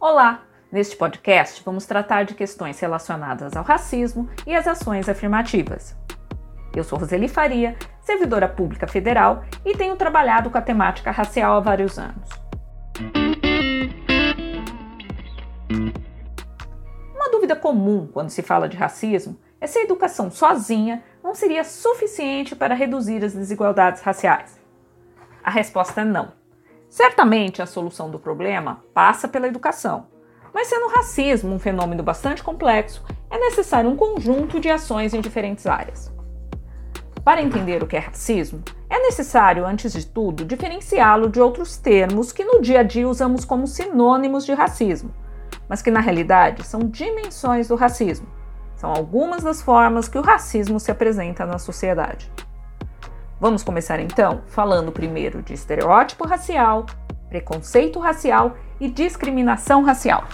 [0.00, 0.44] Olá!
[0.70, 5.96] Neste podcast vamos tratar de questões relacionadas ao racismo e às ações afirmativas.
[6.72, 11.58] Eu sou Roseli Faria, servidora pública federal e tenho trabalhado com a temática racial há
[11.58, 12.28] vários anos.
[17.12, 21.64] Uma dúvida comum quando se fala de racismo é se a educação sozinha não seria
[21.64, 24.60] suficiente para reduzir as desigualdades raciais.
[25.42, 26.37] A resposta é não.
[26.88, 30.06] Certamente a solução do problema passa pela educação,
[30.54, 35.20] mas sendo o racismo um fenômeno bastante complexo, é necessário um conjunto de ações em
[35.20, 36.12] diferentes áreas.
[37.22, 42.32] Para entender o que é racismo, é necessário, antes de tudo, diferenciá-lo de outros termos
[42.32, 45.14] que no dia a dia usamos como sinônimos de racismo,
[45.68, 48.26] mas que na realidade são dimensões do racismo.
[48.76, 52.32] São algumas das formas que o racismo se apresenta na sociedade.
[53.40, 56.86] Vamos começar então falando primeiro de estereótipo racial,
[57.28, 60.24] preconceito racial e discriminação racial.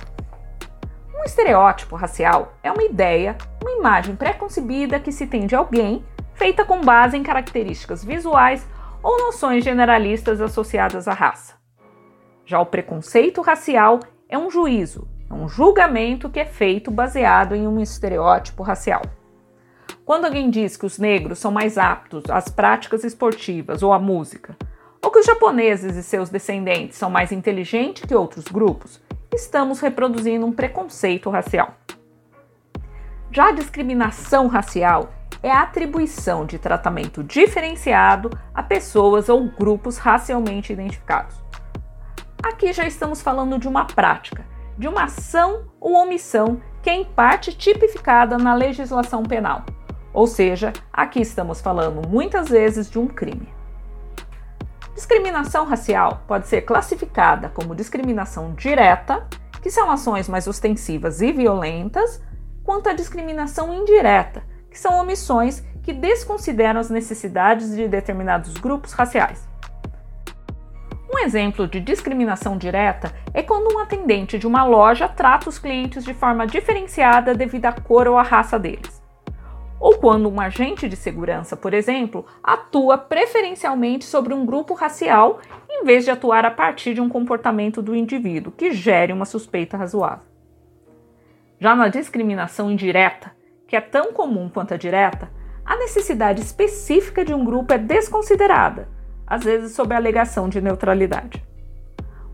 [1.14, 6.02] Um estereótipo racial é uma ideia, uma imagem pré-concebida que se tem de alguém,
[6.32, 8.66] feita com base em características visuais
[9.02, 11.56] ou noções generalistas associadas à raça.
[12.46, 17.68] Já o preconceito racial é um juízo, é um julgamento que é feito baseado em
[17.68, 19.02] um estereótipo racial.
[20.04, 24.54] Quando alguém diz que os negros são mais aptos às práticas esportivas ou à música,
[25.00, 29.00] ou que os japoneses e seus descendentes são mais inteligentes que outros grupos,
[29.32, 31.74] estamos reproduzindo um preconceito racial.
[33.32, 35.08] Já a discriminação racial
[35.42, 41.42] é a atribuição de tratamento diferenciado a pessoas ou grupos racialmente identificados.
[42.42, 44.44] Aqui já estamos falando de uma prática,
[44.76, 49.64] de uma ação ou omissão que é em parte tipificada na legislação penal
[50.14, 53.52] ou seja, aqui estamos falando muitas vezes de um crime.
[54.94, 59.26] Discriminação racial pode ser classificada como discriminação direta,
[59.60, 62.22] que são ações mais ostensivas e violentas,
[62.62, 69.48] quanto a discriminação indireta, que são omissões que desconsideram as necessidades de determinados grupos raciais.
[71.12, 76.04] Um exemplo de discriminação direta é quando um atendente de uma loja trata os clientes
[76.04, 79.03] de forma diferenciada devido à cor ou à raça deles
[80.04, 86.04] quando um agente de segurança, por exemplo, atua preferencialmente sobre um grupo racial em vez
[86.04, 90.26] de atuar a partir de um comportamento do indivíduo que gere uma suspeita razoável.
[91.58, 93.34] Já na discriminação indireta,
[93.66, 95.30] que é tão comum quanto a direta,
[95.64, 98.90] a necessidade específica de um grupo é desconsiderada,
[99.26, 101.42] às vezes sob a alegação de neutralidade.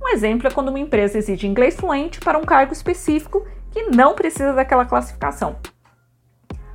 [0.02, 4.16] Um exemplo é quando uma empresa exige inglês fluente para um cargo específico que não
[4.16, 5.54] precisa daquela classificação,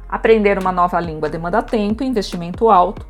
[0.09, 3.07] Aprender uma nova língua demanda tempo e investimento alto.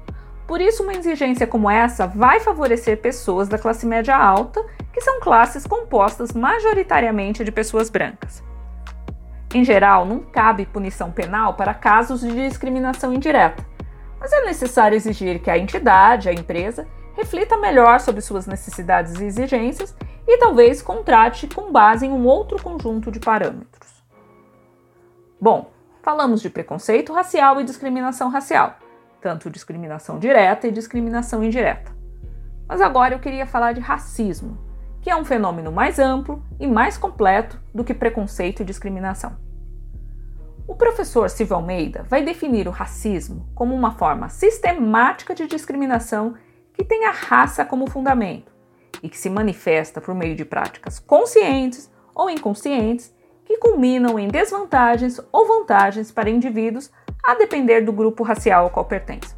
[0.48, 4.64] Por isso, uma exigência como essa vai favorecer pessoas da classe média alta,
[4.94, 8.44] que são classes compostas majoritariamente de pessoas brancas.
[9.54, 13.66] Em geral, não cabe punição penal para casos de discriminação indireta,
[14.20, 19.26] mas é necessário exigir que a entidade, a empresa, reflita melhor sobre suas necessidades e
[19.26, 19.96] exigências
[20.28, 24.04] e talvez contrate com base em um outro conjunto de parâmetros.
[25.40, 25.72] Bom,
[26.06, 28.78] falamos de preconceito racial e discriminação racial,
[29.20, 31.92] tanto discriminação direta e discriminação indireta.
[32.68, 34.56] Mas agora eu queria falar de racismo,
[35.02, 39.36] que é um fenômeno mais amplo e mais completo do que preconceito e discriminação.
[40.68, 46.36] O professor Silvio Almeida vai definir o racismo como uma forma sistemática de discriminação
[46.72, 48.52] que tem a raça como fundamento
[49.02, 53.15] e que se manifesta por meio de práticas conscientes ou inconscientes
[53.46, 56.92] que culminam em desvantagens ou vantagens para indivíduos
[57.24, 59.36] a depender do grupo racial ao qual pertence.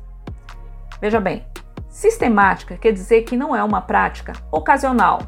[1.00, 1.46] Veja bem,
[1.90, 5.20] sistemática quer dizer que não é uma prática ocasional.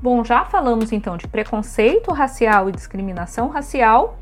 [0.00, 4.18] Bom, já falamos então de preconceito racial e discriminação racial,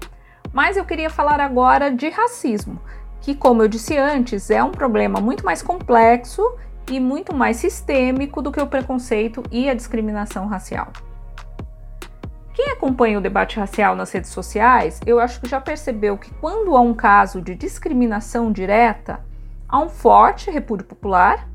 [0.52, 2.80] mas eu queria falar agora de racismo,
[3.20, 6.42] que, como eu disse antes, é um problema muito mais complexo
[6.90, 10.88] e muito mais sistêmico do que o preconceito e a discriminação racial.
[12.56, 16.74] Quem acompanha o debate racial nas redes sociais, eu acho que já percebeu que quando
[16.74, 19.22] há um caso de discriminação direta,
[19.68, 21.46] há um forte repúdio popular,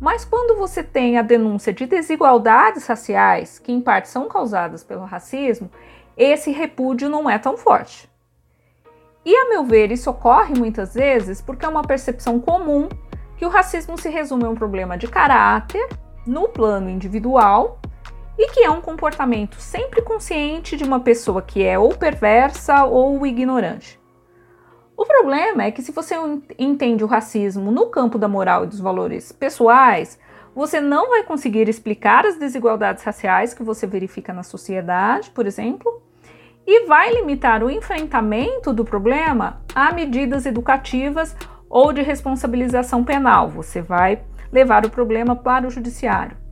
[0.00, 5.04] mas quando você tem a denúncia de desigualdades raciais, que em parte são causadas pelo
[5.04, 5.70] racismo,
[6.16, 8.10] esse repúdio não é tão forte.
[9.22, 12.88] E a meu ver, isso ocorre muitas vezes porque é uma percepção comum
[13.36, 15.86] que o racismo se resume a um problema de caráter
[16.26, 17.79] no plano individual
[18.40, 23.26] e que é um comportamento sempre consciente de uma pessoa que é ou perversa ou
[23.26, 24.00] ignorante.
[24.96, 26.14] O problema é que se você
[26.58, 30.18] entende o racismo no campo da moral e dos valores pessoais,
[30.54, 36.02] você não vai conseguir explicar as desigualdades raciais que você verifica na sociedade, por exemplo,
[36.66, 41.36] e vai limitar o enfrentamento do problema a medidas educativas
[41.68, 43.50] ou de responsabilização penal.
[43.50, 46.49] Você vai levar o problema para o judiciário.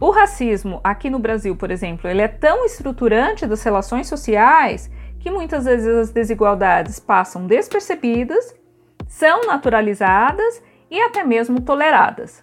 [0.00, 5.30] O racismo aqui no Brasil, por exemplo, ele é tão estruturante das relações sociais que
[5.30, 8.54] muitas vezes as desigualdades passam despercebidas,
[9.06, 12.40] são naturalizadas e até mesmo toleradas.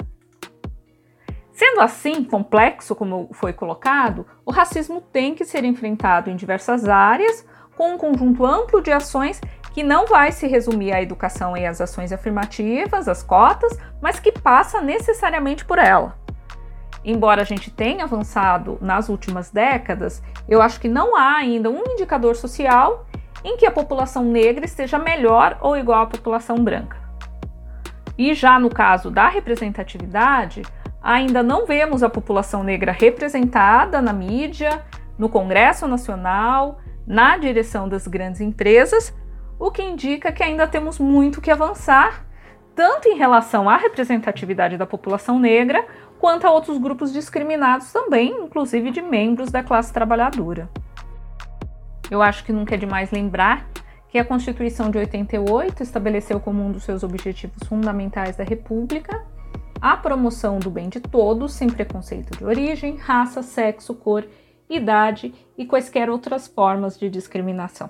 [1.51, 7.45] Sendo assim complexo como foi colocado, o racismo tem que ser enfrentado em diversas áreas,
[7.77, 9.39] com um conjunto amplo de ações
[9.74, 14.31] que não vai se resumir à educação e às ações afirmativas, às cotas, mas que
[14.31, 16.20] passa necessariamente por ela.
[17.03, 21.83] Embora a gente tenha avançado nas últimas décadas, eu acho que não há ainda um
[21.88, 23.06] indicador social
[23.44, 26.98] em que a população negra esteja melhor ou igual à população branca.
[28.18, 30.62] E já no caso da representatividade,
[31.01, 34.83] ainda não vemos a população negra representada na mídia,
[35.18, 39.13] no Congresso Nacional, na direção das grandes empresas,
[39.57, 42.25] o que indica que ainda temos muito que avançar,
[42.75, 45.86] tanto em relação à representatividade da população negra,
[46.21, 50.69] quanto a outros grupos discriminados também, inclusive de membros da classe trabalhadora.
[52.12, 53.68] Eu acho que nunca é demais lembrar
[54.07, 59.25] que a Constituição de 88 estabeleceu como um dos seus objetivos fundamentais da República
[59.81, 64.24] a promoção do bem de todos, sem preconceito de origem, raça, sexo, cor,
[64.69, 67.89] idade e quaisquer outras formas de discriminação.